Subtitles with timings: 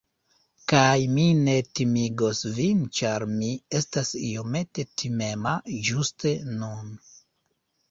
[0.71, 3.51] Kaj mi ne timigos vin ĉar mi
[3.81, 5.55] estas iomete timema
[5.93, 6.93] ĝuste nun.